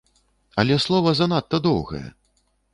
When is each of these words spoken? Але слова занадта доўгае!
Але 0.63 0.77
слова 0.85 1.13
занадта 1.21 1.63
доўгае! 1.69 2.05